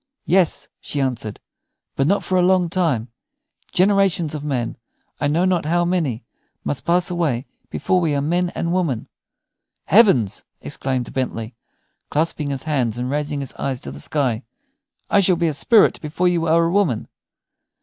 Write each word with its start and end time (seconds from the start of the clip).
"Yes," 0.25 0.67
she 0.79 0.99
answered; 0.99 1.39
"but 1.95 2.07
not 2.07 2.23
for 2.23 2.35
a 2.35 2.41
long 2.41 2.69
time. 2.69 3.09
Generations 3.71 4.33
of 4.33 4.43
men 4.43 4.75
I 5.19 5.27
know 5.27 5.45
not 5.45 5.65
how 5.65 5.85
many 5.85 6.23
must 6.63 6.85
pass 6.87 7.11
away 7.11 7.45
before 7.69 8.01
we 8.01 8.15
are 8.15 8.19
men 8.21 8.49
and 8.55 8.73
women." 8.73 9.07
"Heavens!" 9.85 10.43
exclaimed 10.59 11.13
Bentley, 11.13 11.53
clasping 12.09 12.49
his 12.49 12.63
hands 12.63 12.97
and 12.97 13.11
raising 13.11 13.41
his 13.41 13.53
eyes 13.59 13.79
to 13.81 13.91
the 13.91 13.99
sky, 13.99 14.43
"I 15.07 15.19
shall 15.19 15.35
be 15.35 15.45
a 15.47 15.53
spirit 15.53 16.01
before 16.01 16.27
you 16.27 16.47
are 16.47 16.65
a 16.65 16.71
woman." 16.71 17.07